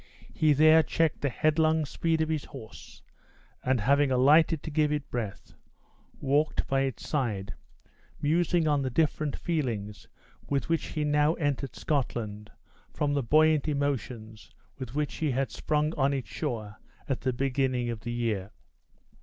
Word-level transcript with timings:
He 0.33 0.53
there 0.53 0.81
checked 0.81 1.21
the 1.21 1.29
headlong 1.29 1.85
speed 1.85 2.21
of 2.21 2.29
his 2.29 2.45
horse, 2.45 3.03
and 3.63 3.79
having 3.81 4.09
alighted 4.09 4.63
to 4.63 4.71
give 4.71 4.91
it 4.91 5.11
breath, 5.11 5.53
walked 6.19 6.65
by 6.65 6.81
its 6.81 7.07
side, 7.07 7.53
musing 8.19 8.67
on 8.67 8.81
the 8.81 8.89
different 8.89 9.35
feelings 9.35 10.07
with 10.49 10.69
which 10.69 10.87
he 10.87 11.03
now 11.03 11.35
entered 11.35 11.75
Scotland, 11.75 12.49
from 12.91 13.13
the 13.13 13.21
buoyant 13.21 13.67
emotions 13.67 14.49
with 14.79 14.95
which 14.95 15.17
he 15.17 15.29
had 15.29 15.51
sprung 15.51 15.93
on 15.93 16.13
its 16.13 16.29
shore 16.31 16.77
at 17.07 17.21
the 17.21 17.31
beginning 17.31 17.91
of 17.91 17.99
the 17.99 18.11
year. 18.11 18.49